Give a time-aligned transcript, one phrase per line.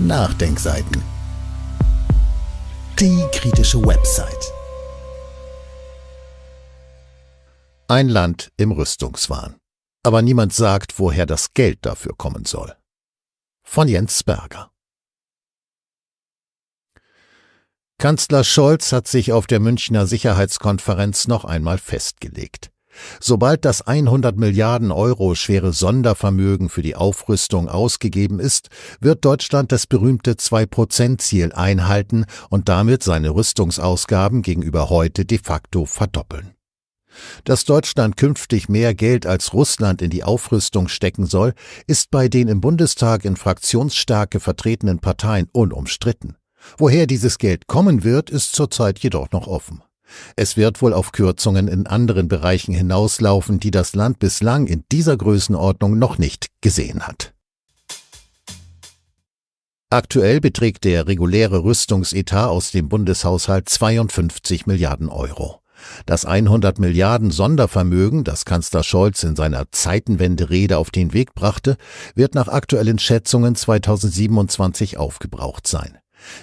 [0.00, 1.02] Nachdenkseiten.
[3.00, 4.52] Die kritische Website.
[7.88, 9.56] Ein Land im Rüstungswahn.
[10.04, 12.76] Aber niemand sagt, woher das Geld dafür kommen soll.
[13.64, 14.70] Von Jens Berger.
[17.98, 22.70] Kanzler Scholz hat sich auf der Münchner Sicherheitskonferenz noch einmal festgelegt.
[23.20, 28.68] Sobald das 100 Milliarden Euro schwere Sondervermögen für die Aufrüstung ausgegeben ist,
[29.00, 36.54] wird Deutschland das berühmte 2-Prozent-Ziel einhalten und damit seine Rüstungsausgaben gegenüber heute de facto verdoppeln.
[37.44, 41.54] Dass Deutschland künftig mehr Geld als Russland in die Aufrüstung stecken soll,
[41.86, 46.36] ist bei den im Bundestag in Fraktionsstärke vertretenen Parteien unumstritten.
[46.76, 49.82] Woher dieses Geld kommen wird, ist zurzeit jedoch noch offen.
[50.36, 55.16] Es wird wohl auf Kürzungen in anderen Bereichen hinauslaufen, die das Land bislang in dieser
[55.16, 57.34] Größenordnung noch nicht gesehen hat.
[59.90, 65.62] Aktuell beträgt der reguläre Rüstungsetat aus dem Bundeshaushalt 52 Milliarden Euro.
[66.06, 71.76] Das 100 Milliarden Sondervermögen, das Kanzler Scholz in seiner Zeitenwende-Rede auf den Weg brachte,
[72.14, 75.98] wird nach aktuellen Schätzungen 2027 aufgebraucht sein.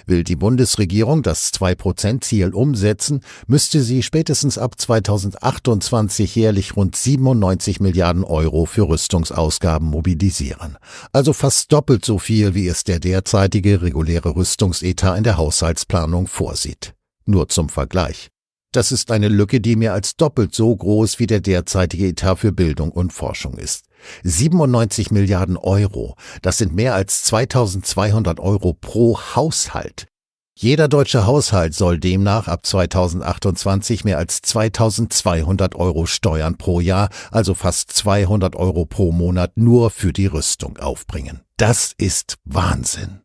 [0.06, 8.24] Will die Bundesregierung das 2-Prozent-Ziel umsetzen, müsste sie spätestens ab 2028 jährlich rund 97 Milliarden
[8.24, 10.78] Euro für Rüstungsausgaben mobilisieren.
[11.12, 16.94] Also fast doppelt so viel, wie es der derzeitige reguläre Rüstungsetat in der Haushaltsplanung vorsieht.
[17.24, 18.30] Nur zum Vergleich.
[18.76, 22.52] Das ist eine Lücke, die mehr als doppelt so groß wie der derzeitige Etat für
[22.52, 23.86] Bildung und Forschung ist.
[24.22, 30.08] 97 Milliarden Euro, das sind mehr als 2200 Euro pro Haushalt.
[30.54, 37.54] Jeder deutsche Haushalt soll demnach ab 2028 mehr als 2200 Euro Steuern pro Jahr, also
[37.54, 41.40] fast 200 Euro pro Monat nur für die Rüstung aufbringen.
[41.56, 43.22] Das ist Wahnsinn.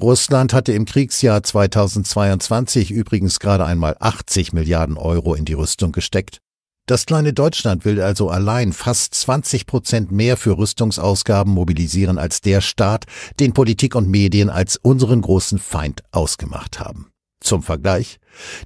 [0.00, 6.38] Russland hatte im Kriegsjahr 2022 übrigens gerade einmal 80 Milliarden Euro in die Rüstung gesteckt.
[6.86, 12.60] Das kleine Deutschland will also allein fast 20 Prozent mehr für Rüstungsausgaben mobilisieren als der
[12.60, 13.06] Staat,
[13.40, 17.13] den Politik und Medien als unseren großen Feind ausgemacht haben.
[17.44, 18.18] Zum Vergleich.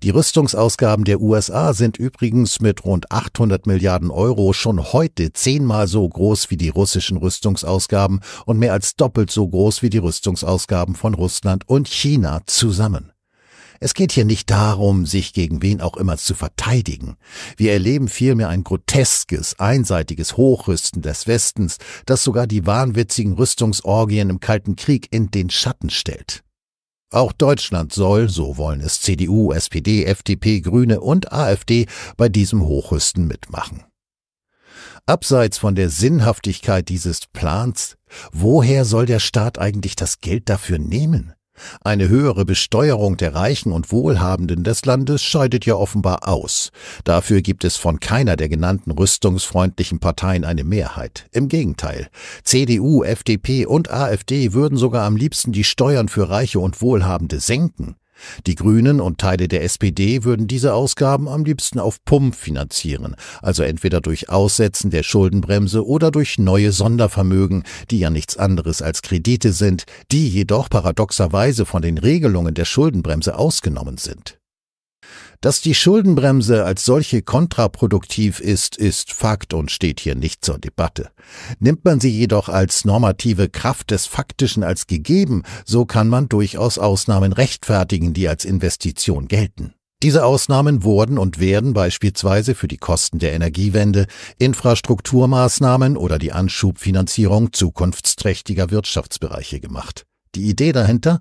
[0.05, 6.09] Die Rüstungsausgaben der USA sind übrigens mit rund 800 Milliarden Euro schon heute zehnmal so
[6.09, 11.15] groß wie die russischen Rüstungsausgaben und mehr als doppelt so groß wie die Rüstungsausgaben von
[11.15, 13.11] Russland und China zusammen.
[13.81, 17.17] Es geht hier nicht darum, sich gegen wen auch immer zu verteidigen.
[17.57, 24.39] Wir erleben vielmehr ein groteskes, einseitiges Hochrüsten des Westens, das sogar die wahnwitzigen Rüstungsorgien im
[24.39, 26.45] Kalten Krieg in den Schatten stellt.
[27.11, 31.87] Auch Deutschland soll, so wollen es CDU, SPD, FDP, Grüne und AfD,
[32.17, 33.85] bei diesem Hochrüsten mitmachen.
[35.07, 37.97] Abseits von der Sinnhaftigkeit dieses Plans,
[38.31, 41.33] woher soll der Staat eigentlich das Geld dafür nehmen?
[41.83, 46.71] Eine höhere Besteuerung der Reichen und Wohlhabenden des Landes scheidet ja offenbar aus.
[47.05, 51.27] Dafür gibt es von keiner der genannten rüstungsfreundlichen Parteien eine Mehrheit.
[51.33, 52.09] Im Gegenteil.
[52.43, 57.98] CDU, FDP und AfD würden sogar am liebsten die Steuern für Reiche und Wohlhabende senken.
[58.47, 63.63] Die Grünen und Teile der SPD würden diese Ausgaben am liebsten auf Pump finanzieren, also
[63.63, 69.53] entweder durch Aussetzen der Schuldenbremse oder durch neue Sondervermögen, die ja nichts anderes als Kredite
[69.53, 74.39] sind, die jedoch paradoxerweise von den Regelungen der Schuldenbremse ausgenommen sind.
[75.41, 81.11] Dass die Schuldenbremse als solche kontraproduktiv ist, ist Fakt und steht hier nicht zur Debatte.
[81.61, 86.79] Nimmt man sie jedoch als normative Kraft des Faktischen als gegeben, so kann man durchaus
[86.79, 89.75] Ausnahmen rechtfertigen, die als Investition gelten.
[90.03, 94.07] Diese Ausnahmen wurden und werden beispielsweise für die Kosten der Energiewende,
[94.39, 100.08] Infrastrukturmaßnahmen oder die Anschubfinanzierung zukunftsträchtiger Wirtschaftsbereiche gemacht.
[100.39, 101.21] Die Idee dahinter?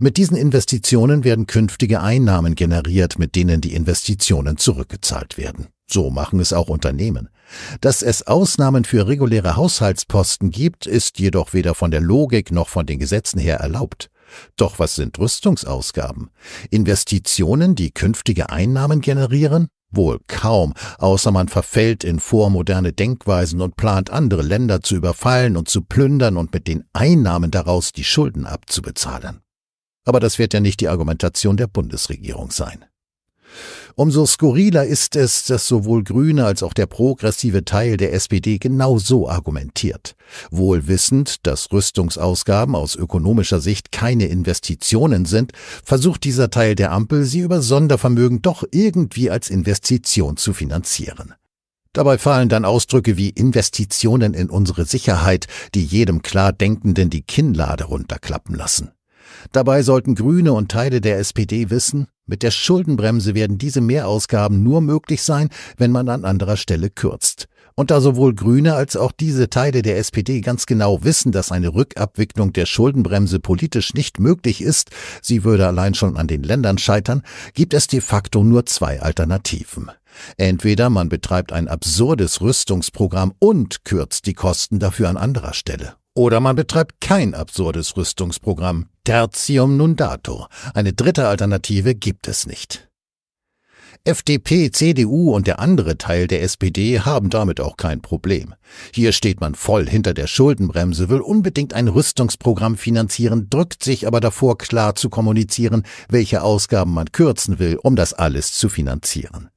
[0.00, 5.66] Mit diesen Investitionen werden künftige Einnahmen generiert, mit denen die Investitionen zurückgezahlt werden.
[5.86, 7.28] So machen es auch Unternehmen.
[7.82, 12.86] Dass es Ausnahmen für reguläre Haushaltsposten gibt, ist jedoch weder von der Logik noch von
[12.86, 14.08] den Gesetzen her erlaubt.
[14.56, 16.30] Doch was sind Rüstungsausgaben?
[16.70, 19.68] Investitionen, die künftige Einnahmen generieren?
[19.96, 25.68] Wohl kaum, außer man verfällt in vormoderne Denkweisen und plant andere Länder zu überfallen und
[25.68, 29.40] zu plündern und mit den Einnahmen daraus die Schulden abzubezahlen.
[30.04, 32.84] Aber das wird ja nicht die Argumentation der Bundesregierung sein.
[33.96, 38.98] Umso skurriler ist es, dass sowohl Grüne als auch der progressive Teil der SPD genau
[38.98, 40.16] so argumentiert.
[40.50, 45.52] Wohl wissend, dass Rüstungsausgaben aus ökonomischer Sicht keine Investitionen sind,
[45.84, 51.34] versucht dieser Teil der Ampel, sie über Sondervermögen doch irgendwie als Investition zu finanzieren.
[51.92, 55.46] Dabei fallen dann Ausdrücke wie Investitionen in unsere Sicherheit,
[55.76, 58.90] die jedem klar Denkenden die Kinnlade runterklappen lassen.
[59.52, 64.80] Dabei sollten Grüne und Teile der SPD wissen, mit der Schuldenbremse werden diese Mehrausgaben nur
[64.80, 67.48] möglich sein, wenn man an anderer Stelle kürzt.
[67.74, 71.74] Und da sowohl Grüne als auch diese Teile der SPD ganz genau wissen, dass eine
[71.74, 74.90] Rückabwicklung der Schuldenbremse politisch nicht möglich ist,
[75.20, 77.22] sie würde allein schon an den Ländern scheitern,
[77.52, 79.90] gibt es de facto nur zwei Alternativen.
[80.36, 85.94] Entweder man betreibt ein absurdes Rüstungsprogramm und kürzt die Kosten dafür an anderer Stelle.
[86.16, 88.86] Oder man betreibt kein absurdes Rüstungsprogramm.
[89.04, 90.46] Tertium nundato.
[90.72, 92.88] Eine dritte Alternative gibt es nicht.
[94.04, 98.54] FDP, CDU und der andere Teil der SPD haben damit auch kein Problem.
[98.92, 104.20] Hier steht man voll hinter der Schuldenbremse, will unbedingt ein Rüstungsprogramm finanzieren, drückt sich aber
[104.20, 109.48] davor klar zu kommunizieren, welche Ausgaben man kürzen will, um das alles zu finanzieren.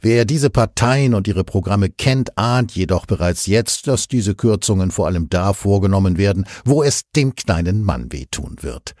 [0.00, 5.06] Wer diese Parteien und ihre Programme kennt, ahnt jedoch bereits jetzt, dass diese Kürzungen vor
[5.06, 8.94] allem da vorgenommen werden, wo es dem kleinen Mann wehtun wird.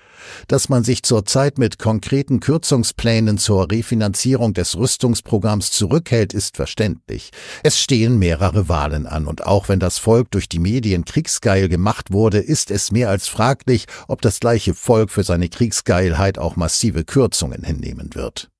[0.48, 7.30] Dass man sich zurzeit mit konkreten Kürzungsplänen zur Refinanzierung des Rüstungsprogramms zurückhält, ist verständlich.
[7.62, 12.12] Es stehen mehrere Wahlen an, und auch wenn das Volk durch die Medien kriegsgeil gemacht
[12.12, 17.04] wurde, ist es mehr als fraglich, ob das gleiche Volk für seine Kriegsgeilheit auch massive
[17.04, 18.50] Kürzungen hinnehmen wird.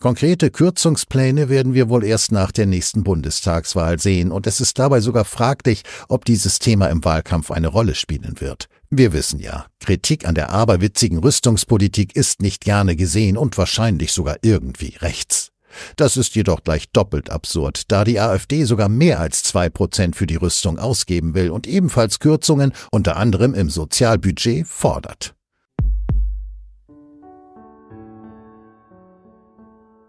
[0.00, 5.00] Konkrete Kürzungspläne werden wir wohl erst nach der nächsten Bundestagswahl sehen, und es ist dabei
[5.00, 8.68] sogar fraglich, ob dieses Thema im Wahlkampf eine Rolle spielen wird.
[8.90, 14.36] Wir wissen ja, Kritik an der aberwitzigen Rüstungspolitik ist nicht gerne gesehen und wahrscheinlich sogar
[14.42, 15.50] irgendwie rechts.
[15.96, 20.28] Das ist jedoch gleich doppelt absurd, da die AfD sogar mehr als zwei Prozent für
[20.28, 25.34] die Rüstung ausgeben will und ebenfalls Kürzungen unter anderem im Sozialbudget fordert.